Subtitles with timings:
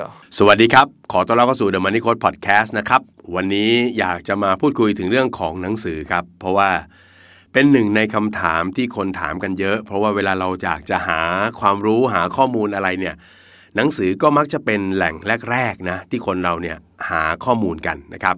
[0.00, 0.08] Ja.
[0.38, 3.02] สวัสดีครับ ขอต้อนรับเข้าสู่ The Money Code Podcast นะครับ
[3.34, 6.70] วันนี้อยากจะมาพูดคุยถึงเรื่องของหนังสือครับ เพราะว่า
[7.52, 11.20] เป็นหนึ่งในคำถามที่คนถามกันเยอะ เพราะว่าเวลาเราอยากจะหา
[11.60, 13.14] ความรู้หาข้อมูลอะไรเนี่ย
[13.76, 15.14] หนังสือก็มักจะเป็นแหล่ง
[15.50, 16.76] แรกๆนะที่คนเราเนี่ย
[17.10, 18.36] หาข้อมูลกันนะครับ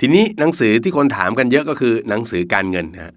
[0.00, 3.14] ทีนี้หนังสือที่คนถามกันเยอะก็คือหนังสือการเงินนะ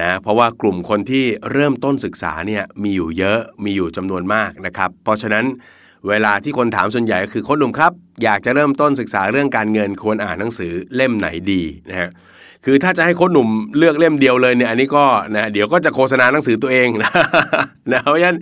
[0.00, 5.44] นะเพราะว่ากลุ่มคนที่เริ่มต้นศึกษาเนี่ยมีอยู่เยอะมีอยู่จำนวนมากนะครับ เพราะฉะนั้น
[6.08, 7.92] เวลาที่คนถามส่วนใหญ่ก็คือโค้ชหนุ่มครับ
[8.22, 12.10] อยากจะเริ่มต้นศึกษาเรื่องการเงินควรอ่านหนังสือเล่มไหนดีนะฮะ
[12.64, 17.12] คือถ้าจะให้โค้ชหนุ่มเลือกเล่มเดียวเลยเนี่ยอันนี้ก็นะเดี๋ยวก็จะโฆษณาหนังสือตัวเองนะ
[17.92, 18.38] นะเพราะฉะนั้น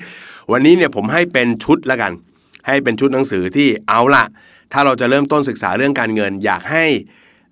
[0.52, 2.12] วันนี้เนี่ยผมให้เป็นชุดละกัน
[2.66, 4.24] ให้เป็นชุดหนังสือที่เอาละ
[4.72, 6.86] ถ้าเราจะเริ่มต้นศึกษาเรื่องการเงิน อยากให้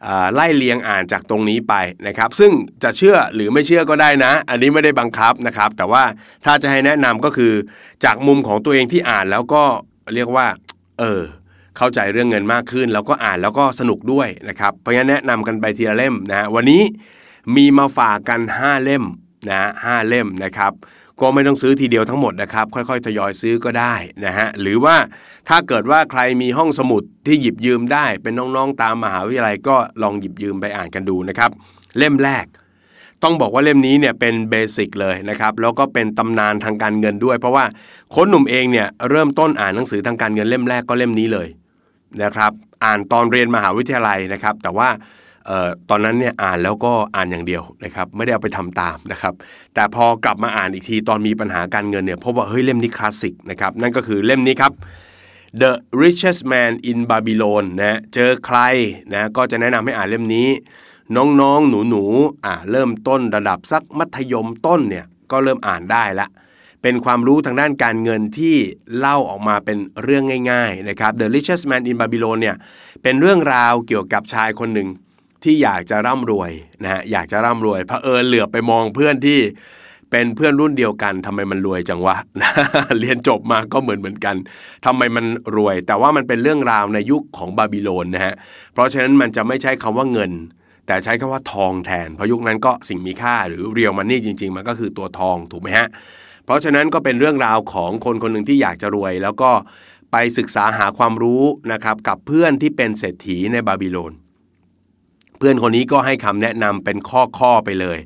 [0.07, 1.75] อ่าไล่เลียงอ่านจากตรงนี้ไป
[2.07, 6.03] นะครับ ซึ่งจะเชื่อหรือไม่เชื่อก็ได้นะ อันนี้ไม่ได้บังคับนะครับ แต่ว่า
[6.45, 7.53] ถ้าจะให้แนะนำก็คือ
[8.05, 9.65] จากมุมของตัวเองที่อ่านแล้วก็
[10.15, 10.47] เรียกว่า
[10.99, 11.21] เออ
[11.77, 16.83] เข้าใจเรื่องเงินมากขึ้น แล้วก็อ่านแล้วก็สนุกด้วยนะครับ เพราะงั้นแนะนำกันไปทีละเล่มนะฮะวันนี้
[17.57, 19.05] มีมาฝากกัน 5 เล่ม
[19.51, 20.73] นะห้าเล่มนะครับ
[21.21, 24.97] ก็ไม่ต้องซื้อทีเดียวทั้งหมดนะครับ ค่อยๆทยอยซื้อก็ได้นะฮะหรือว่า
[25.49, 31.51] ถ้าเกิดว่าใครมีห้องสมุดที่หยิบยืมได้เป็นน้องๆตามมหาวิทยาลัยก็ลองหยิบยืมไปอ่านกันดูนะครับ
[31.99, 32.47] เล่มแรก
[33.23, 37.65] ต้องบอกว่าเล่มนี้เนี่ยเป็นเบสิกเลยนะครับแล้วก็เป็นตำนานทางการเงินด้วย เพราะว่า
[38.11, 41.49] โค้ชหนุ่มเองเนี่ยเริ่มต้นอ่านหนังสือทางการเงินเล่มแรกก็เล่มนี้เลย
[42.23, 42.53] นะครับ
[42.85, 44.89] อ่านตอนเรียนมหาวิทยาลัยนะครับแต่ว่า
[45.49, 49.35] ออตอนนั้นเนี่ยอ่านแล้วก็อ่านอย่างเดียวนะครับไม่ได้เอาไปทำตามนะครับ
[49.75, 54.73] แต่พอกลับมาอ่านอีกทีตอนมีปัญหาการเงินเนี่ยพบว่าเฮ้ยเล่มนี้คลาสสิกนะครับนั่นก็คือเล่มนี้ครับ
[55.61, 58.59] The Richest Man in Babylon นะเจอใคร
[59.15, 60.49] นะก็จะแนะนำให้อ่านเล่มนี้
[61.17, 66.29] น้องๆ หนูๆอ่าเริ่มต้นระดับสักมัธยมต้นเนี่ยก็เริ่มอ่านได้ละ
[66.83, 68.57] เป็นความรู้ทางด้านการเงินที่
[68.99, 72.57] เล่าออกมาเป็นเรื่องง่ายๆนะครับ The Richest Man in Babylon เนี่ย
[73.03, 74.89] เป็นเรื่องราวเกี่ยวกับชายคนหนึ่ง
[75.45, 76.51] ที่อยากจะร่ำรวย
[76.83, 79.41] นะฮะอยากจะร่ำรวยเผอิญเหลือบไปมองเพื่อนที่
[80.11, 82.17] เป็นเพื่อนรุ่นเดียวกันทำไมมันรวยจังวะ
[83.01, 84.37] เรียนจบมาก็เหมือนเหมือนกัน
[84.85, 85.25] ทำไมมัน
[85.57, 88.35] รวย แต่ว่ามันเป็นเรื่องราวในยุคของบาบิโลนนะฮะ
[88.73, 90.33] เพราะฉะนั้นมันจะไม่ใช้คำว่าเงิน
[90.87, 95.89] แต่ใช้คำว่าทองแทน เพราะยุคนั้นก็สิ่งมีค่าหรือเรียลมันนี่จริง ๆ มันก็คือตัวทองถูกไหมฮะ
[96.45, 99.51] เพราะฉะนั้นก็เป็นเรื่องราวของคนคนหนึ่งที่อยากจะรวย แล้วก็
[100.13, 104.13] ไปศึกษาหาความรู้นะครับกับเพื่อนที่เป็นเศรษฐีในบาบิโลน
[105.39, 106.97] เพื่อนคนนี้ก็ให้คำแนะนำเป็น
[107.39, 107.99] ข้อๆไปเลย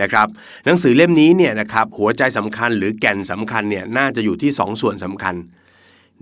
[0.00, 0.26] นะครับ
[0.64, 5.34] หนังสือเล่มนี้เนี่ยนะครับหัวใจสำคัญหรือแก่นสำคัญเนี่ยน่าจะอยู่ที่ 2ส่วนสำคัญ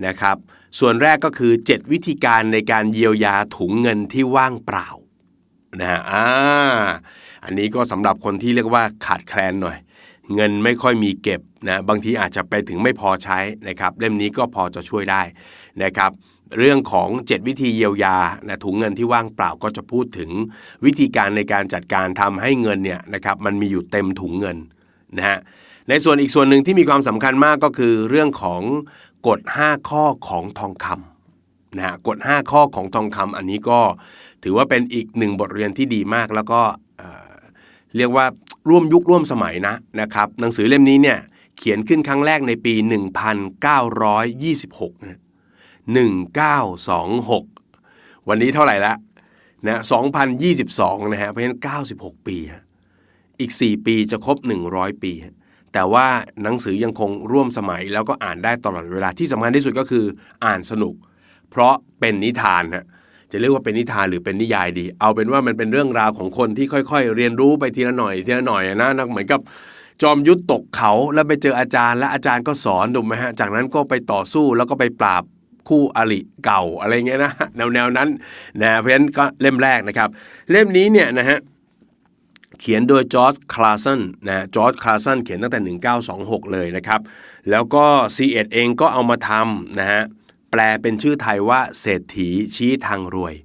[0.05, 0.37] นะครับ
[0.79, 4.87] ส่วนแรกก็คือ 7 วิธีการในการเยียวยาถุงเงินที่ว่างเปล่า
[5.79, 6.25] นะฮะอ่า
[7.43, 9.77] อันนี้ก็สำหรับคนที่เรียกว่าขาดแคลนหน่อย
[10.35, 15.21] เงินไม่ค่อยมีเก็บนะบางทีอาจจะไปถึงไม่พอใช้นะครับ เล่มนี้ก็พอจะช่วยได้
[15.83, 16.11] นะครับ
[16.57, 20.31] เรื่องของ 7 วิธีเยียวยานะถุงเงินที่ว่างเปล่าก็จะพูดถึง
[20.85, 24.57] วิธีการในการจัดการทำให้เงินเนี่ยนะครับมันมีอยู่เต็มถุงเงิน
[25.17, 25.39] นะฮะ
[25.89, 28.61] ในส่วนอีกส่วนหนึ่งที่มีความสำคัญมากก็คือเรื่องของ
[29.27, 33.79] กฎ 5 ข้อของทองคำนะฮะกฎ 5 ข้อของทองคำอันนี้ก็
[34.43, 36.61] ถือว่าเป็นอีกหนึ่งบทเรียนที่ดีมาก แล้วก็
[36.99, 38.25] เเรียกว่า
[38.69, 41.19] ร่วมยุคร่วมสมัยนะนะครับ หนังสือเล่มนี้เนี่ย
[41.57, 42.73] เขียนขึ้นครั้งแรกในปี
[44.31, 45.19] 1926นะ
[47.57, 48.93] 1926 วันนี้เท่าไหร่ละ
[49.67, 49.81] นะ
[50.43, 51.59] 2022 นะฮะ เพราะฉะนั้น
[51.93, 52.37] 96 ปี
[53.39, 54.37] อีก 4 ปีจะครบ
[54.71, 55.13] 100 ปี
[55.73, 56.07] แต่ว่า
[56.43, 60.05] หนังสือยังคงร่วมสมัยแล้วก็อ่านได้ตลอดเวลาที่สำคัญที่สุดก็คือ
[60.45, 60.95] อ่านสนุก
[61.49, 62.85] เพราะเป็นนิทานฮะ
[63.31, 69.39] จะเรียกว่าเป็นนิทานหรือเป็นนิยายดี เอาเป็นว่ามันเป็นเรื่องราวของคนที่ค่อย ๆ เรียนรู้ไปทีละหน่อยทีละหน่อยนะนะเหมือนกับ
[70.01, 75.23] จอมยุทธตกเขาแล้วไปเจออาจารย์ และอาจารย์ก็สอนถูกไหมฮะ จากนั้นก็ไปต่อสู้แล้วก็ไปปราบ
[75.69, 78.09] คู่อริเก่าอะไรเงี้ยนะแนวแนวนั้น
[78.61, 80.09] นะเพราะฉะนั้นก็เล่มแรกนะครับ
[80.51, 81.39] เล่มนี้เนี่ยนะฮะ
[82.59, 85.77] เขียนโดยจอร์จคลาสันนะจอร์จคลาสันเขียนตั้งแต่
[86.07, 87.01] 1926 เลยนะครับ
[87.49, 87.85] แล้วก็
[88.15, 90.01] c ีเอ็ดเองก็เอามาทำนะฮะ
[90.51, 93.35] แปลเป็นชื่อไทยว่าเศรษฐีชี้ทางรวย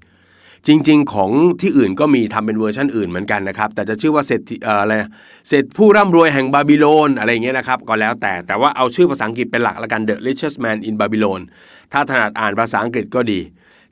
[0.66, 1.30] จริง ๆ ของ
[1.60, 4.92] ที่อื่นก็มีทำเป็นเวอร์ชันอื่นเหมือนกันนะครับ แต่จะชื่อว่าเศรษฐีอะไร
[5.48, 11.40] เศรษฐผู้ร่ำรวยแห่งบาบิโลนอะไรเงี้ยนะครับ ก็แล้วแต่แต่ว่าเอาชื่อภาษาอังกฤษเป็นหลักละกัน The Richest Man in Babylon
[11.92, 13.40] ถ้าถนัดอ่านภาษาอังกฤษก็ดี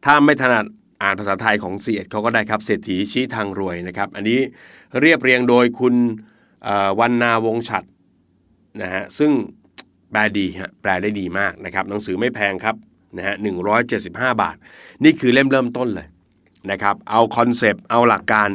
[0.05, 0.65] ถ้าไม่ถนัด
[1.03, 4.41] อ่านภาษาไทยของซีเอ็ดเขาก็ได้ครับเศรษฐีชี้ทางรวยนะครับ อันนี้
[5.01, 5.95] เรียบเรียงโดยคุณ
[7.01, 7.85] วันนาวงฉัด
[8.83, 9.31] นะฮะซึ่ง
[10.11, 12.77] แปลดีฮะแปลได้ดีมากนะครับ หนังสือไม่แพงครับ
[13.17, 13.57] นะฮะหนึ่ง
[14.41, 14.57] บาท
[15.05, 16.07] นี่คือเล่มเริ่มต้นเลย
[16.71, 18.49] นะครับเอา concept เอาหลักการ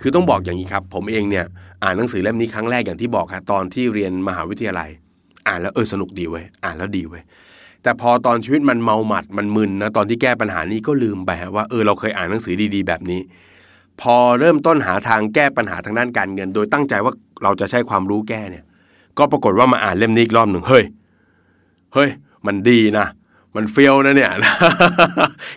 [0.00, 1.44] คือต้องบอกอย่างนี้ครับ ผมเองเนี่ย
[1.82, 4.90] อ่านหนังสือเล่มนี้ครั้งแรกอย่างที่บอกครับตอนที่เรียนมหาวิทยาลัย
[5.46, 7.22] อ่านแล้วเออสนุกดีเว้ยอ่านแล้วดีเว้ย
[7.82, 13.20] แต่พอตอนชีวิตมันเมาหมัดมันมึนนะตอนที่แก้ปัญหานี้ก็ลืมไปว่าเออเราเคยอ่านหนังสือดีๆ แบบนี้
[14.00, 17.12] พอเริ่มต้นหาทางแก้ปัญหาทางด้านการเงิน โดยตั้งใจว่า
[17.42, 18.64] เราจะใช้ความรู้แก้เนี่ย
[19.18, 20.84] ก็ปรากฏว่ามาอ่านเล่มนี้อีกรอบหนึ่งเฮ้ย
[21.94, 22.10] เฮ้ย
[22.46, 23.06] มันดีนะ
[23.56, 24.32] มันเฟี้ยวนะเนี่ย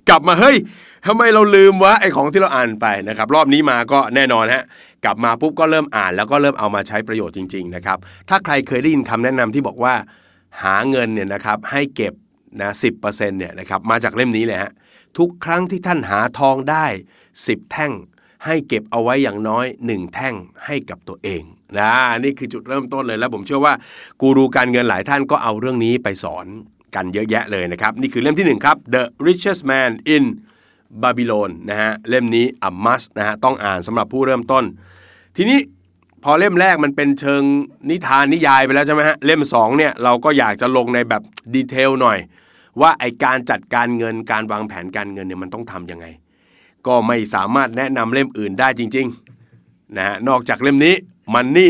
[0.10, 0.58] กลับมาเฮ้ย
[1.08, 4.64] ทำไมเราลืมวะไอของที่เราอ่านไปนะครับ รอบนี้มาก็แน่นอนฮะ
[5.06, 7.98] กลับมาปุ๊บก็เริ่มอ่านแล้วก็เริ่มเอามาใช้ประโยชน์จริง ๆ นะครับ
[8.30, 9.94] ถ้าใครเคยได้ยินคำแนะนำที่บอกว่า
[10.64, 12.14] หาเงินเนี่ยนะครับให้เก็บ
[12.62, 12.90] นะสิ
[13.38, 14.72] เนี่ยนะครับมาจากเล่มนี้เลยฮะ
[15.18, 16.86] ทุกครั้งที่ท่านหาทองได้
[17.34, 17.94] 10 แท่ง
[18.46, 20.36] ให้เก็บเอาไว้อย่างน้อย 1 แท่ง
[20.66, 21.44] ให้กับตัวเอง
[21.80, 21.92] นะ
[22.24, 23.74] นี่คือจุดเริ่มต้นเลยแล้วผมเชื่อว่า
[24.22, 26.46] กูรูการเงินหลายท่านก็เอาเรื่องนี้ไปสอน
[26.98, 30.26] กันเยอะแยะเลยนะครับ นี่คือเล่มที่ 1 ครับ The Richest Man in
[31.04, 34.64] บาบิโลนนะฮะเล่มนี้อัมมัสนะฮะต้องอ่านสำหรับผู้เริ่มต้น
[35.38, 35.60] ทีนี้
[36.24, 37.44] พอเล่มแรกมันเป็นเชิง
[37.90, 41.22] นิทานนิยายไปแล้วใช่ไหมฮะเล่ม2เนี่ยเราก็อยากจะลงในแบบ
[41.54, 42.18] ดีเทลหน่อย
[42.82, 46.06] ว่าไอการจัดการเงินการวางแผนการเงินเนี่ยมันต้องทำยังไง
[46.88, 50.96] ก็ไม่สามารถแนะนำเล่มอื่นได้จริงๆนะฮะนอกจากเล่มนี้
[51.34, 51.68] มันนี่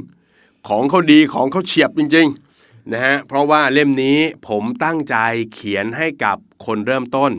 [0.00, 2.41] 101 ของเขาดีของเขาเฉียบจริง ๆ
[2.90, 4.18] นะฮะเพราะว่าเล่มนี้
[4.48, 5.16] ผมตั้งใจ
[5.54, 6.36] เขียนให้กับ
[6.66, 7.32] คนเริ่มต้น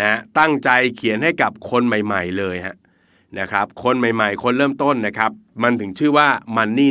[0.00, 2.76] นะตั้งใจเขียนให้กับคนใหม่ ๆ เลยฮะ
[3.38, 5.30] นะครับคนใหม่ๆ คนเริ่มต้นนะครับ
[5.62, 6.88] มันถึงชื่อว่า Money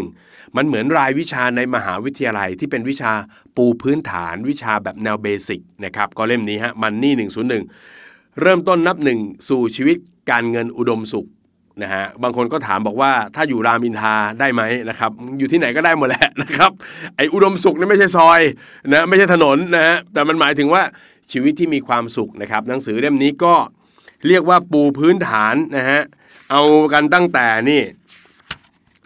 [0.00, 3.12] 101 มันเหมือนรายวิชาในมหาวิทยาลัยที่เป็นวิชา
[3.56, 7.10] ปูพื้นฐานวิชาแบบแนวเบสิกนะครับก็เล่มนี้ฮะ Money
[7.76, 9.96] 101 เริ่มต้นนับหนึ่งสู่ชีวิต
[10.30, 11.28] การเงินอุดมสุข
[11.82, 16.70] นะฮะบางคนก็ถามบอกว่าถ้าอยู่รามอินทาได้ไหมนะครับ อยู่ที่ไหนก็ได้หมดแหละนะครับ
[17.16, 18.40] ไออุดมสุขนี่ไม่ใช่ซอย
[18.92, 20.82] นะไม่ใช่ถนนนะฮะแต่มันหมายถึงว่า
[21.32, 23.54] ชีวิตที่มีความสุขนะครับ หนังสือเล่มนี้ก็
[24.26, 26.00] เรียกว่าปูพื้นฐานนะฮะ
[26.50, 26.62] เอา
[26.92, 27.82] กันตั้งแต่นี่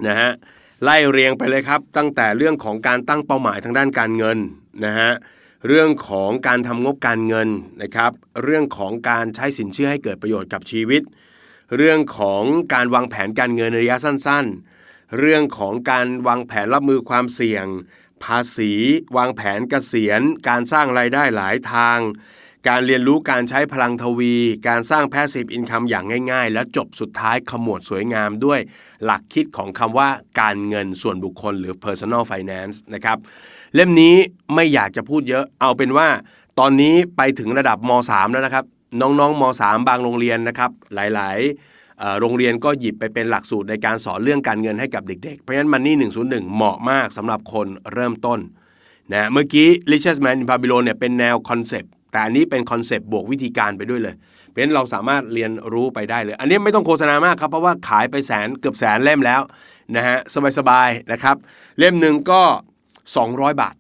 [0.07, 0.31] นะฮะ
[0.85, 4.39] ไล่เรียงไปเลยครับ ตั้งแต่เรื่องของการตั้งเป้าหมายทางด้านการเงิน
[4.85, 5.11] นะฮะ
[5.69, 7.49] เรื่องของการทำงบการเงิน
[7.83, 8.13] นะครับ
[8.43, 11.03] เรื่องของการใช้สินเชื่อให้เกิดประโยชน์กับชีวิต
[11.77, 12.43] เรื่องของ
[12.75, 14.47] การวางแผนการเงินระยะสั้น
[14.83, 17.67] ๆ เรื่องของการวางแผนรับมือความเสี่ยง
[18.25, 18.73] ภาษี
[19.17, 21.99] วางแผนเกษียณ การสร้างไรายได้หลายทาง
[22.69, 24.35] การเรียนรู้การใช้พลังทวี
[24.69, 28.61] การสร้างแพสซีฟอินคัมอย่างง่าย ๆ และจบสุดท้ายขมวดสวยงามด้วย
[29.05, 30.09] หลักคิดของคำว่า
[30.41, 33.19] การเงินส่วนบุคคลหรือ personal finance นะครับ
[33.75, 34.15] เล่มนี้
[34.55, 36.09] ไม่อยากจะพูดเยอะเอาเป็นว่า
[36.59, 38.65] ตอนนี้ไปถึงระดับม .3 แล้วนะครับ
[39.01, 48.41] น้องๆม .3 บางโรงเรียนนะครับหลายๆโรงเรียนก็หยิบไปเป็นหลักสูตรในการสอนเรื่องการเงินให้กับเด็กๆ เพราะฉะนั้น Money 101 เหมาะมากสำหรับคนเริ่มต้น
[49.13, 54.15] นะเมื่อกี้ Richest Man in Babylon เนี่ยเป็นแนว concept แต่อันนี้เป็น concept บวกวิธีการไปด้วยเลย
[54.49, 59.41] เพราะฉะนั้นเราสามารถเรียนรู้ไปได้เลย อันนี้ไม่ต้องโฆษณามากครับเพราะว่าขายไปแสนเกือบแสนเล่มแล้ว
[59.97, 60.19] นะฮะ
[60.59, 61.37] สบายๆนะครับ
[61.79, 62.43] เล่มหนึ่งก็
[63.01, 63.75] 200 บาท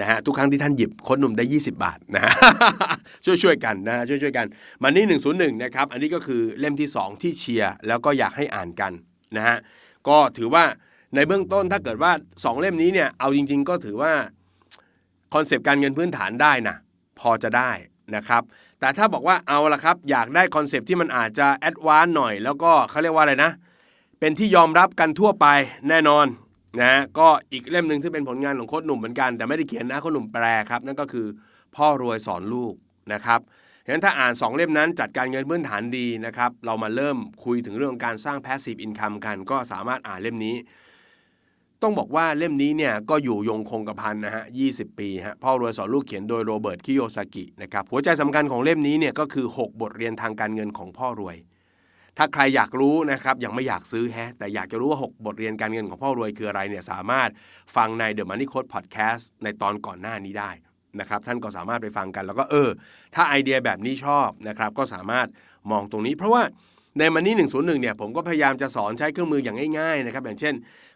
[0.00, 2.32] นะฮะทุกครั้งที่ท่านหยิบโค้ชหนุ่มได้ 20 บาทนะฮะ
[3.24, 4.46] ช่วยช่วยกันนะช่วยช่วยกัน
[4.82, 5.04] Money
[5.34, 8.92] 101นะครับอันนี้ก็คือเล่มที่ 2 ที่เชียร์แล้วก็อยากให้อ่านกัน
[9.36, 9.56] นะฮะ
[10.08, 10.64] ก็ถือว่า
[11.14, 14.12] ในเบื้องต้นถ้าเกิดว่า 2 เล่มนี้เนี่ยเอาจริง ๆ ก็ถือว่า
[15.34, 16.76] concept การเงินพื้นฐานได้นะ
[17.20, 17.70] พอจะได้
[18.16, 18.42] นะครับ
[18.80, 23.50] แต่ถ้าบอกว่าเอาละครับอยากได้ concept ที่มันอาจจะ advance หน่อย แล้วก็เขาเรียกว่าอะไรนะ
[24.20, 25.46] เป็นที่ยอมรับกันทั่วไป
[25.88, 26.26] แน่นอน
[26.82, 31.26] นะก็อีกเล่มหนึ่งที่เป็นผลงานของโค้ดหนุ่มเหมือนกัน แต่ไม่ได้เขียนนะโค้ดหนุ่มแปลครับ นั่นก็คือ
[31.76, 32.74] พ่อรวยสอนลูก
[33.12, 33.40] นะครับ
[33.84, 40.56] ฉะนั้นถ้าอ่าน 2 เล่มนั้นจัดการเงินพื้นฐานดีนะครับ เรามาเริ่มคุยถึงเรื่องการสร้าง passive income กัน ก็สามารถอ่านเล่มนี้
[41.82, 51.36] ต้องบอกว่าเล่มนี้เนี่ยก็อยู่ยงคงกระพันนะฮะ 20 ปีฮะพ่อรวยสอนลูกเขียนโดยโรเบิร์ตคิโยซากินะครับหัวใจสำคัญของเล่มนี้เนี่ยก็คือ 6 บทเรียนทางการเงินของพ่อรวย
[52.18, 57.30] ถ้าใครอยากรู้นะครับยังไม่อยากซื้อแฮะ แต่อยากจะรู้ว่า 6 บทเรียนการเงินของพ่อรวยคืออะไรเนี่ยสามารถ
[57.76, 60.50] ฟังใน The Money Coach Podcast ในตอนก่อนหน้านี้ได้
[61.00, 62.70] นะครับท่านก็สามารถไปฟังกันแล้วก็เออ
[63.14, 65.26] ถ้าไอเดียแบบนี้ชอบนะครับก็สามารถ
[65.70, 66.42] มองตรงนี้ เพราะว่า
[66.98, 70.54] ใน Money 101เนี่ยผมก็พยายามจะสอนใช้เครื่องมืออย่างง่ายๆนะครับอย่างเช่น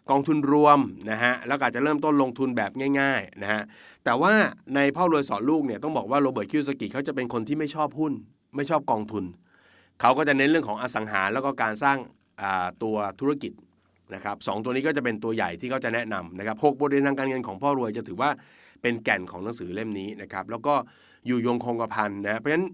[0.09, 0.79] กองทุนรวม
[1.11, 3.61] นะฮะแล้วก็จะเริ่มต้นลงทุนแบบง่ายๆนะฮะ
[4.05, 4.33] แต่ว่า
[4.75, 8.13] ในพ่อรวยสอนลูกเนี่ยต้องบอกว่าโรเบิร์ตคิโยซากิเขาจะเป็นคนที่ไม่ชอบหุ้น
[8.55, 9.25] ไม่ชอบกองทุน
[10.01, 11.97] เขาก็จะเน้นเรื่องของอสังหาแล้วก็การสร้าง
[12.83, 13.53] ตัวธุรกิจ
[14.15, 18.29] นะครับสตัวนี้ก็จะเป็นตัวใหญ่ที่เขาจะแนะนำนะครับหกบทเรียนทางการเงินของพ่อรวยจะถือว่า
[18.81, 20.73] เป็นแก่นของหนังสือเล่มนี้นะครับแล้วก็
[21.27, 22.67] อยู่ยงคงกระพันนะเพราะฉะนั้น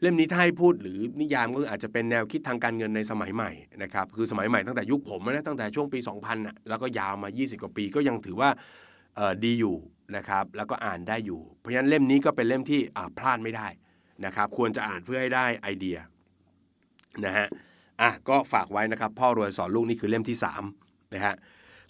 [0.00, 3.50] เล่มนี้ถ้าให้พูดหรือนิยามก็อาจจะเป็นแนวคิดทางการเงินในสมัยใหม่
[3.82, 8.50] นะครับคือสมัยใหม่ตั้งแต่ยุคผมนะตั้งแต่ช่วงปี 2000นะแล้วก็ยาวมา 20 กว่าปีก็ยังถือว่า
[9.44, 9.76] ดีอยู่
[10.16, 12.80] นะครับแล้วก็อ่านได้อยู่ เพราะฉะนั้นเล่มนี้ก็เป็นเล่มที่
[13.18, 13.68] พลาดไม่ได้
[14.24, 15.98] นะครับควรจะอ่านเพื่อให้ได้ไอเดีย
[17.24, 17.46] นะฮะ
[18.00, 20.36] อะก็ฝากไว้นะครับพ่อรวยสอนลูกนี่คือเล่มที่
[20.74, 21.34] 3นะฮะ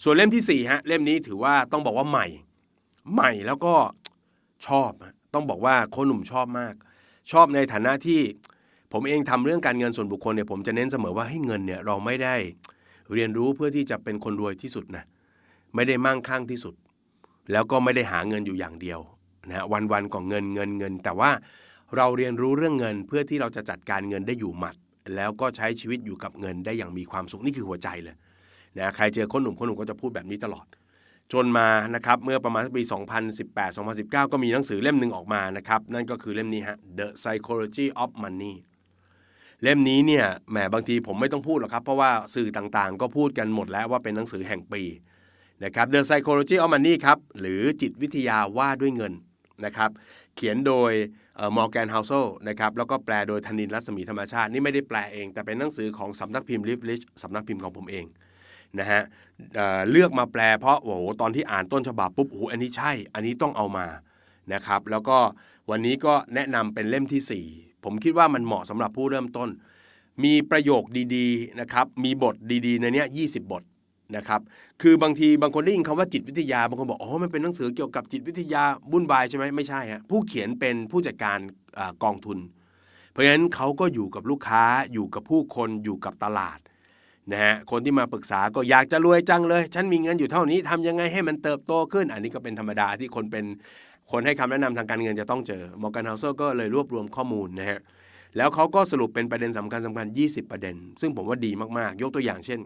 [0.03, 2.27] ส่วนเล่มที่4ฮะเล่มนี้ถือว่าต้องบอกว่าใหม่
[3.13, 3.75] ใหม่แล้วก็
[4.67, 4.91] ชอบ
[5.33, 6.73] ต้องบอกว่าคนหนุ่มชอบมาก
[7.31, 8.21] ชอบในฐานะที่
[8.91, 12.35] ผมเองทำเรื่องการเงินส่วนบุคคลเนี่ยผมจะเน้นเสมอว่าให้เงินเนี่ยเราไม่ได้
[13.13, 15.03] เรียนรู้เพื่อที่จะเป็นคนรวยที่สุดนะ
[15.75, 16.75] ไม่ได้มั่งคั่งที่สุด
[17.51, 18.99] แล้วก็ไม่ได้หาเงินอยู่อย่างเดียว
[19.49, 21.31] นะวันวันก็เงินเงินเงิน แต่ว่า
[21.95, 24.75] เราเรียนรู้เรื่องเงินเพื่อที่เราจะจัดการเงินได้อยู่หมัด
[25.15, 28.15] แล้วก็ใช้ชีวิตอยู่กับเงินได้อย่างมีความสุขนี่คือหัวใจเลย
[28.77, 30.65] นะใครเจอคนหนุ่มคนหนุ่มก็จะพูดแบบนี้ตลอด
[31.33, 32.83] จนมานะครับเมื่อประมาณปี
[33.37, 38.55] 2018-2019 ก็มีหนังสือเล่มหนึ่งออกมานะครับนั่นก็คือเล่มนี้ฮะ The Psychology of Money
[39.63, 44.83] เล่มนี้เนี่ยแหมบางทีผมไม่ต้องพูดหรอกครับเพราะว่าสื่อต่างๆ ก็พูดกันหมดแล้วว่าเป็นหนังสือแห่งปี
[45.63, 49.13] นะครับ The Psychology of Money ครับหรือจิตวิทยาว่าด้วยเงิน
[49.65, 49.89] นะครับ
[50.35, 50.91] เขียนโดย
[51.57, 52.11] มอร์แกนเฮาโซ
[52.47, 58.05] นะครับแล้วก็แปลโดยธนินรัศมีธรรมชาติ นี่ไม่ได้แปลเอง แต่เป็นหนังสือของสำนักพิมพ์ลิฟลิชสำนักพิมพ์ของผมเอง
[58.79, 59.01] นะฮะ
[59.55, 63.85] เเลือกมาแปลเพราะโอ้โหตอนที่อ่านต้นฉบับปุ๊บโอ้โหอันนี้ใช่ อันนี้ต้องเอามา
[64.53, 65.17] นะครับแล้วก็
[65.69, 69.49] วันนี้ก็แนะนำเป็นเล่มที่ 4 ผมคิดว่ามันเหมาะสำหรับผู้เริ่มต้น
[70.23, 70.83] มีประโยค
[71.15, 72.35] ดีๆนะครับมีบท
[72.67, 73.63] ดีๆในนี้20 บท
[74.15, 74.41] นะครับ
[74.81, 81.37] คือบางทีบางคนได้ยินคำว่าจิตวิทยาบางคนบอกอ๋อมันเป็นหนังสือเกี่ยวกับจิตวิทยาบุ่นบายใช่ไหมไม่ใช่ฮะผู้เขียนเป็นผู้จัดการ
[81.79, 82.37] อกองทุน
[83.11, 84.63] เพราะฉะนั้นเขาก็อยู่กับลูกค้า
[84.93, 86.59] อยู่กับผู้คนอยู่กับตลาด
[87.31, 93.45] นะฮะคนที่มาปรึกษาก็อยากจะรวยจังเลย ฉันมีเงินอยู่เท่านี้ทำยังไงให้มันเติบโตขึ้น อันนี้ก็เป็นธรรมดาที่คนเป็น
[94.11, 97.79] คนให้คำแนะนำทางการเงินจะต้องเจอมอร์แกนเฮาเซอร์ก็เลยรวบรวมข้อมูลนะฮะ
[98.37, 102.59] แล้วเขาก็สรุปเป็นประเด็นสำคัญสำคัญ 20 ประเด็น ซึ่งผมว่าดีมากๆ ยกตัวอย่างเช่น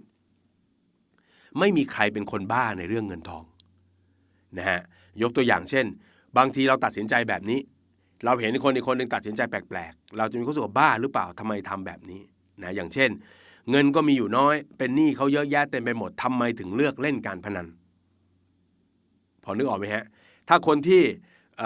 [1.59, 3.43] ไม่มีใครเป็นคนบ้าในเรื่องเงินทอง
[4.57, 4.81] นะฮะ
[5.21, 5.85] ยกตัวอย่างเช่น
[6.37, 7.59] บางทีเราตัดสินใจแบบนี้
[8.25, 12.21] เราเห็นคนอีกคนหนึ่งตัดสินใจแปลกๆ เราจะมีความรู้สึกบ้าหรือเปล่าทำไมทำแบบนี้
[12.63, 13.09] นะอย่างเช่น
[13.71, 17.67] เงินก็มีอยู่น้อย เป็นหนี้เขาเยอะแยะเต็มไปหมดทำไมถึงเลือกเล่นการพนัน
[19.43, 20.05] พอนึกออกไหมฮะ
[20.49, 21.01] ถ้าคนที่
[21.59, 21.61] เ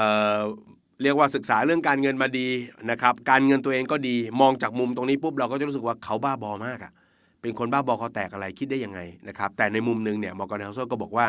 [1.01, 2.48] เรียกว่าศึกษาเรื่องการเงินมาดี
[2.91, 6.91] นะครับการเงินตัวเองก็ดีมองจากมุมตรงนี้ปุ๊บเราก็จะรู้สึกว่าเขาบ้าบอมากอะ
[7.41, 11.25] เป็นคนบ้าบอคอแตกอะไรคิดได้ยังไงนะครับแต่ในมุมหนึ่งเนี่ยมอร์กนเฮลโซก็บอกว่า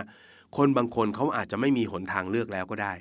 [0.56, 2.92] คนบางคนเขาอาจจะไม่มีหนทางเลือกแล้วก็ได้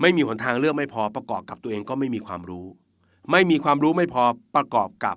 [0.00, 2.66] ไม่มีหนทางเลือกไม่พอประกอบกับตัวเองก็ไม่มีความรู้
[3.30, 4.22] ไม่มีความรู้ไม่พอ
[4.56, 5.16] ประกอบกับ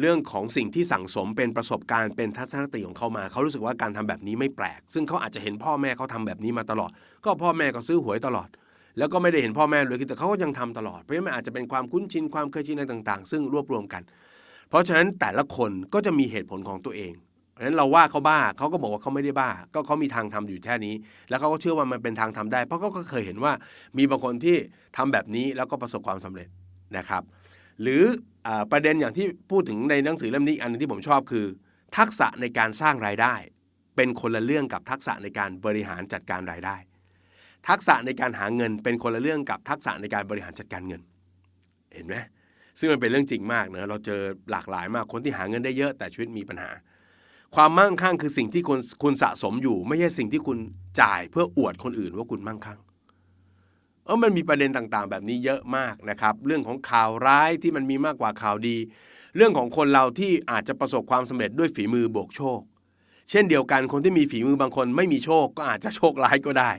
[0.00, 6.90] เรื่องของสิ่งที่สั่งสมเป็นประสบการณ์เป็นทัศนคติของเขามา เขารู้สึกว่าการทำแบบนี้ไม่แปลก ซึ่งเขาอาจจะเห็นพ่อแม่เขาทำแบบนี้มาตลอด
[7.24, 8.48] ก็พ่อแม่ก็ซื้อหวยตลอด
[8.98, 14.02] แล้วก็ไม่ได้เห็นพ่อแม่เลยแต่เขาก็ยังทำตลอด เพราะฉะนั้นอาจจะเป็นความคุ้นชินความเคยชินอะไรต่าง ๆ ซึ่งรวบรวมกัน
[14.68, 17.12] เพราะฉะนั้นแต่ละคนก็จะมีเหตุผลของตัวเอง
[17.52, 20.94] เพราะฉะนั้นเราว่าเขาบ้าเขาก็บอกว่าเขาไม่ได้บ้า ก็เขามีทางทำอยู่แค่นี้
[21.28, 23.52] แล้วเขาก็เชื่อว่ามันเป็นทางทำได้ เพราะเขาก็เคยเห็นว่า
[23.98, 24.56] มีบางคนที่
[24.96, 26.48] ทำแบบนี้แล้วก็ประสบความสำเร็จ
[26.96, 27.22] นะครับ
[27.82, 28.02] หรือ
[28.46, 31.46] อประเด็นอย่างที่พูดถึงในหนังสือเล่มนี้อันนึงที่ผมชอบคือ
[31.96, 33.34] ทักษะในการสร้างรายได้
[33.96, 36.76] เป็นคนละเรื่องกับทักษะในการบริหารจัดการรายได้
[37.68, 41.00] ทักษะในการหาเงินเป็นคนละเรื่องกับทักษะในการบริหารจัดการเงิน
[41.94, 42.16] เห็นไหม
[42.78, 46.70] ซึ่งมันเป็นเรื่องจริงมากนะเราเจอหลากหลายมากคนที่หาเงินได้เยอะแต่ชีวิตมีปัญหา
[47.54, 50.58] ความมั่งคั่งคือสิ่งที่คุณคุณสะสมอยู่ ไม่ใช่สิ่งที่คุณ
[51.00, 52.78] จ่ายเพื่ออวดคนอื่นว่าคุณมั่งคั่ง
[54.04, 58.76] เออมันมีประเด็นต่างๆ แบบนี้เยอะมากนะครับ เรื่องของข่าวร้ายที่มันมีมากกว่าข่าวดี
[59.36, 62.60] เรื่องของคนเราที่อาจจะประสบความสำเร็จด้วยฝีมือบวกโชค
[63.30, 66.70] เช่นเดียวกันคนที่มีฝีมือบางคนไม่มีโชคก็อาจจะโชคร้ายก็ได้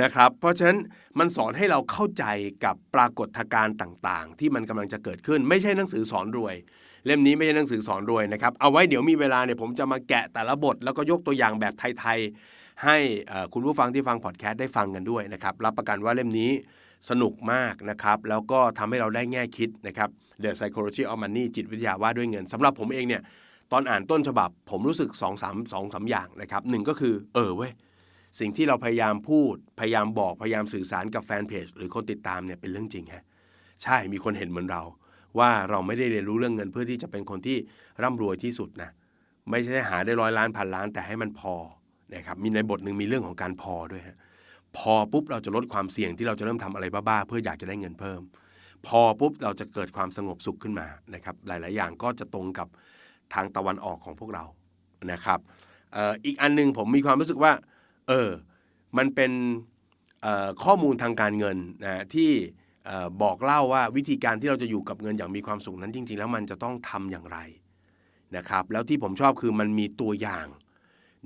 [0.00, 0.78] นะครับ เพราะฉะนั้น
[1.18, 2.24] มันสอนให้เราเข้าใจ
[2.64, 6.54] กับปรากฏการณ์ต่างๆ ที่มันกำลังจะเกิดขึ้น ไม่ใช่หนังสือสอนรวย
[7.06, 12.96] เล่มนี้ไม่ใช่หนังสือสอนรวยนะครับ เอาไว้เดี๋ยวมีเวลาเนี่ยผมจะมาแกะแต่ละบท แล้วก็ยกตัวอย่างแบบไทยๆให้
[13.52, 16.50] คุณผู้ฟังที่ฟังพอดแคสต์ได้ฟังกันด้วยนะครับ รับประกันว่าเล่มนี้
[17.10, 20.08] สนุกมากนะครับ แล้วก็ทำให้เราได้แง่คิดนะครับ
[20.42, 23.22] The Psychology of Money จิตวิทยาว่าด้วยเงินสำหรับผมเองเนี่ย
[23.72, 27.72] ตอนอ่านต้นฉบับผมรู้สึก2 3 2 3อย่างนะครับหก็คือเออเว้ย
[28.38, 33.24] สิ่งที่เราพยายามพูด พยายามบอก พยายามสื่อสารกับแฟนเพจหรือคนติดตามเนี่ยเป็นเรื่องจริงฮะ
[33.82, 34.82] ใช่มีคนเห็นเหมือนเรา
[35.38, 37.56] ว่าเราไม่ได้เรียนรู้เรื่องเงินเพื่อที่จะเป็นคนที่
[38.02, 38.90] ร่ำรวยที่สุดนะ
[39.50, 41.54] ไม่ใช่หาได้ร้อยล้านพันล้านแต่ให้มันพอ
[42.14, 44.16] นะครับมีในบทหนึ่งมีเรื่องของการพอด้วยฮะ
[44.76, 48.20] พอปุ๊บเราจะลดความเสี่ยงที่เราจะเริ่มทำอะไรบ้าๆเพื่ออยากจะได้เงินเพิ่ม
[48.86, 52.68] พอปุ๊บเราจะเกิดความสงบสุขขึ้นมานะครับหลายๆ อย่างก็จะตรงกับ
[53.34, 54.44] ทางตะวันออกของพวกเรา
[55.12, 55.38] นะครับ
[56.24, 57.52] อีกอันนึงผมมีความรู้สึกว่า
[58.08, 58.30] เออ
[58.96, 59.32] มันเป็น
[60.64, 62.30] ข้อมูลทางการเงินนะที่
[63.22, 67.38] บอกเล่าว่าวิธีการที่เราจะอยู่กับเงินอย่างมีความสุขนั้นจริง ๆ แล้วมันจะต้องทำอย่างไร
[68.36, 70.46] นะครับ แล้วที่ผมชอบคือมันมีตัวอย่าง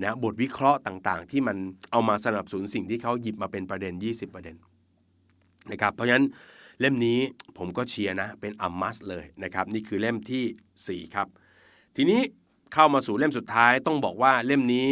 [0.03, 1.57] นะบทวิเคราะห์ต่างๆ ที่มัน
[1.91, 4.57] เอามาสนับสนุนสิ่งที่เขาหยิบมาเป็นประเด็น 20 ประเด็น
[5.71, 6.27] นะครับเพราะฉะนั้น
[6.81, 7.19] เล่มนี้
[7.59, 11.27] ผมก็เชียร์นะเป็นอัมมัสเลยนะครับนี่คือเล่มที่ 4 ครับ
[11.97, 12.21] ทีนี้
[12.75, 14.91] เข้ามาสู่เล่มสุดท้ายต้องบอกว่าเล่มนี้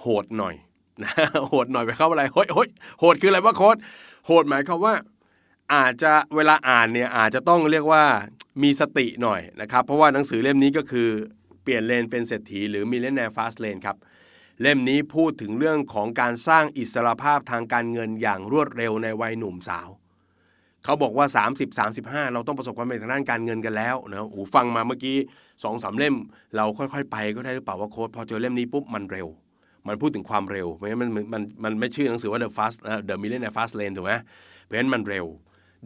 [0.00, 0.54] โหดหน่อย
[1.02, 1.12] นะ
[1.48, 2.68] โหดหน่อยไปเข้าอะไรโหดโหด
[3.00, 3.76] โหดคืออะไรวะโค้ด
[4.26, 4.94] โหดหมายความว่า
[5.74, 8.04] อาจจะเวลาอ่านเนี่ยอาจจะต้องเรียกว่า
[8.62, 11.08] มีสติหน่อยนะครับ เพราะว่าหนังสือเล่มนี้ก็คือ
[11.62, 13.96] เปลี่ยนเลนเป็นเศรษฐีหรือมีเลนแนฟาสเลนครับ
[14.60, 19.88] เล่มนี้พูดถึงเรื่องของการสร้างอิสรภาพทางการเงินอย่างรวดเร็วในวัยหนุ่มสาว
[20.84, 21.68] เขาบอกว่า 30
[22.02, 25.16] 35 เราต้องประสบความสำเร็จทางด้านการเงินกันแล้วนะโอ้ฟังมาเมื่อกี้
[25.64, 26.16] สองสามเล่ม
[26.56, 29.28] เราค่อยๆ ไปก็ได้หรือเปล่าว่าโค้ดพอเจอเล่มนี้ปุ๊บมันเร็ว
[29.88, 34.12] มันพูดถึงความเร็วไม่งั้นมันมันมันไม่ชื่อหนังสือว่า the fast uh, the millionaire fast lane ถูกไหม
[34.62, 35.26] เพราะฉะนั้นมันเร็ว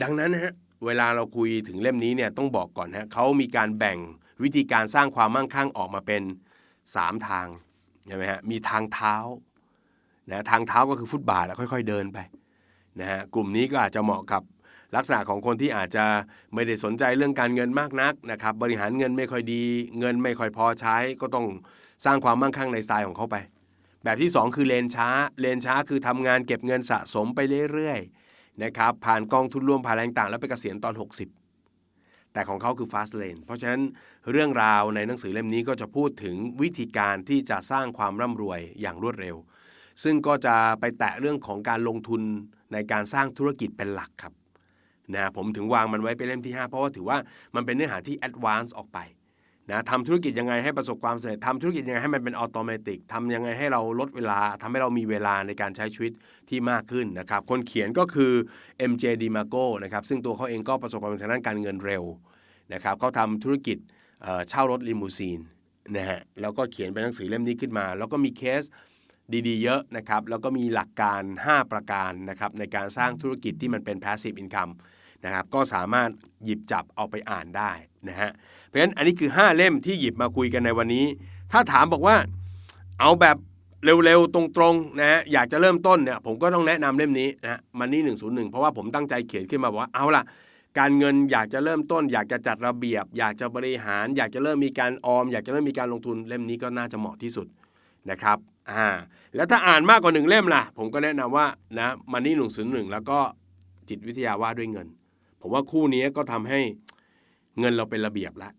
[0.02, 0.52] ดังนั้นนะฮะ
[0.86, 3.98] เวลาเราคุยถึงเล่มนี้เนี่ยต้องบอกก่อนฮะเขามีการแบ่ง
[4.42, 6.22] วิธีการสร้างความมั่งคั่งออกมาเป็น
[6.74, 7.46] 3 ทาง
[8.06, 9.16] ใช่ไหมฮะมีทางเท้า
[10.30, 12.18] นะทางเท้าก็คือฟุตบาทแล้วค่อย ๆเดินไป
[13.00, 14.42] นะฮะกลุ่มนี้ก็อาจจะเหมาะกับ
[14.96, 16.04] ลักษณะของคนที่อาจจะ
[16.54, 19.62] ไม่ได้สนใจเรื่องการเงินมากนักนะครับบริหารเงินไม่ค่อยดี
[19.98, 21.46] เงินไม่ค่อยพอใช้ก็ต้อง
[22.04, 23.36] สร้างความมั่งคั่งในสไตล์ของเขาไป
[24.04, 25.08] แบบที่ 2 คือเลนช้า
[25.40, 27.40] เลนช้าคือทำงานเก็บเงินสะสมไป
[27.72, 33.82] เรื่อยๆนะครับผ่านกองทุนรวมผ่านอะไรต่างแล้วไปเกษียณตอน 60 แต่ของเขาคือ fast lane เพราะฉะนั้น
[34.30, 39.36] เรื่องราวในหนังสือเล่มนี้ก็จะพูดถึงวิธีการที่จะสร้างความร่ำรวยอย่างรวดเร็ว
[40.04, 42.22] ซึ่งก็จะไปแตะเรื่องของการลงทุน
[42.72, 44.32] ในการสร้างธุรกิจเป็นหลักครับ
[45.14, 47.18] นะผมถึงวางมันไว้เป็นเล่มที่ 5 เพราะว่าถือว่า
[47.54, 48.98] มันเป็นเนื้อหาที่ advance ออกไป
[49.70, 56.12] นะทำธุรกิจยังไงให้ประสบความสำเร็จทำธุรกิจยังไงให้มันเป็น automatic ทำยังไงให้เราลดเวลาทำให้เรามีเวลาในการใช้ชีวิต
[56.48, 58.32] ที่มากขึ้นนะครับ คนเขียนก็คือ
[58.90, 62.04] MJ DeMarco นะครับซึ่งตัวเขาเองก็ประสบความสำเร็จทางด้านการเงินเร็ว
[62.72, 63.78] นะครับเขาทำธุรกิจ
[64.48, 65.40] เช่ารถลิมูซีน
[65.96, 68.62] นะฮะแล้วก็เขียนเป็นหนังสือเล่มนี้ขึ้นมา แล้วก็มีเคส
[69.46, 74.72] ดีๆ เยอะนะครับ แล้วก็มีหลักการ 5 ประการนะครับในการสร้างธุรกิจที่มันเป็น passive income
[75.24, 76.10] นะครับก็สามารถ
[76.44, 77.70] หยิบจับเอาไปอ่านได้
[78.08, 78.30] นะฮะ
[78.66, 81.04] เพราะฉะนั้นอันนี้คือ 5 เล่มที่หยิบมาคุยกันในวันนี้
[81.52, 82.16] ถ้าถามบอกว่า
[83.00, 83.36] เอาแบบ
[83.84, 90.22] เร็วๆ ตรงๆนะฮะอยากจะเริ่มต้นเนี่ยผมก็ต้องแนะนำเล่มนี้นะมันนี่หนึ่งศูนย์หนึ่งเพราะว่าผมตั้งใจเขียนขึ้นมาบอกว่าเอาล่ะ
[90.78, 97.46] การเงินอยากจะเริ่มต้น อยากจะจัดระเบียบ อยากจะบริหาร อยากจะเริ่มมีการออม อยากจะเริ่มมีการลงทุนเล่มนี้ก็น่าจะเหมาะที่สุด
[98.10, 98.38] นะครับ
[98.70, 98.88] อ่า
[99.34, 101.46] แล้วถ้าอ่านมากกว่าหนึ่งเล่มล่ะ ผมก็แนะนำว่า
[101.78, 103.18] นะมันนี่หนึ่งศูนย์หนึ่งแล้วก็
[103.88, 104.86] จิตวิทยาว่าด้วยเงิน
[105.40, 106.60] ผมว่าคู่นี้ก็ทำให้
[107.58, 108.52] เงินเราเป็นระเบียบล้ว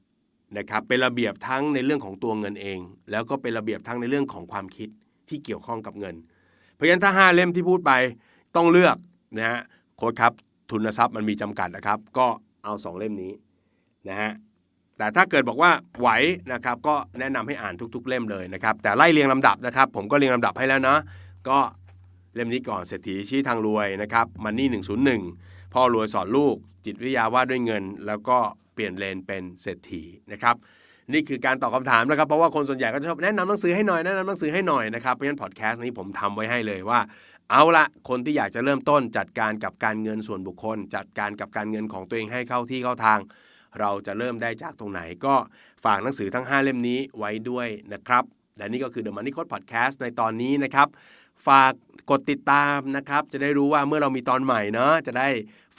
[0.57, 2.79] นะครับเป็นระเบียบทั้งในเรื่องของตัวเงินเอง
[3.11, 4.89] แล้วก็เป็นระเบียบทั้งในเรื่องของความคิด
[5.29, 6.15] ที่เกี่ยวข้องกับเงิน
[6.73, 7.91] เพราะฉะนั้นถ้า 5 เล่มที่พูดไป
[8.55, 8.97] ต้องเลือก
[9.37, 9.59] นะฮะ
[9.97, 10.33] โค้ดครับ
[10.71, 12.27] ทุนทรัพย์มันมีจำกัดนะครับ ก็
[12.63, 13.31] เอา 2 เล่มนี้
[14.09, 14.31] นะฮะ
[14.97, 16.09] แต่ถ้าเกิดบอกว่าไหว
[16.53, 20.97] นะครับก็แนะนำให้อ่านทุก ๆ เล่มเลยนะครับแต่ไล่เรียงลำดับนะครับ ผมก็เรียงลำดับให้แล้วนะ
[21.49, 21.57] ก็
[22.35, 24.67] เล่มนี้ก่อนเศรษฐีชี้ทางรวยนะครับมันนี่
[25.21, 28.37] 101 พ่อรวยสอนลูก จิตวิทยาว่าด้วยเงิน แล้วก็
[28.73, 30.55] เปลี่ยนเลนเป็นเศรษฐีนะครับ
[31.13, 36.99] นี่คือการตอบคาถามนะครับเพราะว่าคนส่วนใหญ่ก็ชอบแนะนำหนังสือให้หน่อยแนะนำหนังสือให้หน่อยนะครับเพราะฉะนั้นพอดแคสต์นี้ผมทำไว้ให้เลยว่า
[37.51, 43.19] เอาละคนที่อยากจะเริ่มต้นจัดการกับการเงินส่วนบุคคล จัดการกับการเงินของตัวเองให้เข้าที่เข้าทาง
[43.79, 45.35] เราจะเริ่มได้จากตรงไหนก็
[45.83, 48.23] ฝากหนังสือทั้ง 5 เล่มนี้ไว้ด้วยนะครับ
[48.57, 50.87] และนี่ก็คือ The Money Code Podcast ในตอนนี้นะครับ
[51.47, 51.73] ฝาก
[52.11, 55.29] กดติดตามนะครับ จะได้รู้ว่าเมื่อเรามีตอนใหม่เนาะจะได้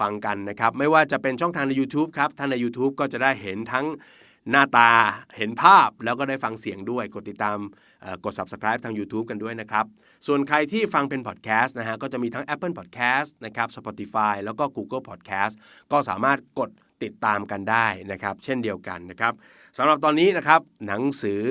[0.01, 3.87] ฟังกันนะครับ ไม่ว่าจะเป็นช่องทางใน YouTube ครับท่านใน YouTube ก็จะได้เห็นทั้ง
[4.51, 4.91] หน้าตา
[5.37, 7.59] เห็นภาพแล้วก็ได้ฟังเสียงด้วย กดติดตาม
[8.25, 9.85] กด subscribe ทาง YouTube กันด้วยนะครับ
[10.27, 15.55] ส่วนใครที่ฟังเป็น podcast นะฮะก็จะมีทั้ง Apple Podcast นะครับ Spotify แล้วก็ Google Podcast
[15.93, 16.71] ก็สามารถกด
[17.05, 19.33] ติดตามกันได้นะครับ เช่นเดียวกันนะครับ
[19.79, 21.43] สำหรับตอนนี้นะครับหนังสือ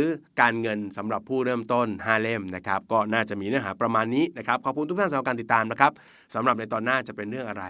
[0.41, 5.91] การเงินสำหรับผู้เริ่มต้น 5 เล่มนะครับก็น่าจะมีเนื้อหาประมาณนี้นะครับขอบคุณทุกท่านสำหรับการติดตามนะครับ
[6.33, 7.65] สำหรับในตอนหน้าจะเป็นเรื่องอะไร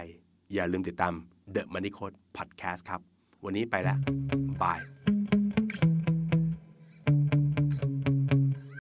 [0.54, 1.12] อย่าลืมติดตาม
[1.54, 3.00] The Money Code Podcast ครับ
[3.44, 3.98] วันนี้ไปแล้ว
[4.62, 4.99] บาย